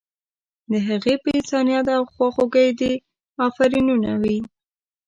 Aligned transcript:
د 0.71 0.73
هغې 0.87 1.15
په 1.21 1.29
انسانیت 1.37 1.87
او 1.95 2.03
خواخوږۍ 2.11 2.69
دې 2.79 2.93
افرینونه 3.47 4.11
وي. 4.21 4.37